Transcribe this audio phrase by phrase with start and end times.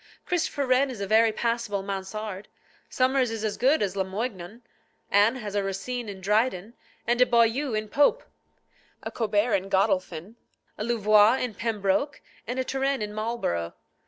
[0.25, 2.47] Christopher Wren is a very passable Mansard;
[2.89, 4.63] Somers is as good as Lamoignon;
[5.11, 6.73] Anne has a Racine in Dryden,
[7.07, 8.23] a Boileau in Pope,
[9.03, 10.37] a Colbert in Godolphin,
[10.75, 13.75] a Louvois in Pembroke, and a Turenne in Marlborough.